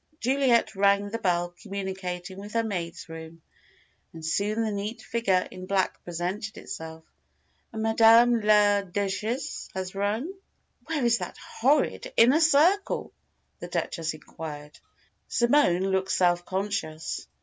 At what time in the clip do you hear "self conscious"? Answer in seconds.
16.11-17.27